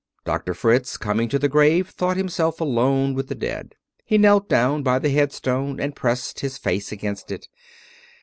Doctor 0.25 0.55
Fritz, 0.55 0.97
coming 0.97 1.29
to 1.29 1.37
the 1.37 1.47
grave, 1.47 1.89
thought 1.89 2.17
himself 2.17 2.59
alone 2.59 3.13
with 3.13 3.27
the 3.27 3.35
dead. 3.35 3.75
He 4.03 4.17
knelt 4.17 4.49
down 4.49 4.81
by 4.81 4.97
the 4.97 5.11
headstone 5.11 5.79
and 5.79 5.95
pressed 5.95 6.39
his 6.39 6.57
face 6.57 6.91
against 6.91 7.29
it. 7.31 7.47